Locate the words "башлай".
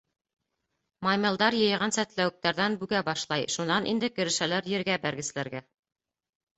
3.13-3.47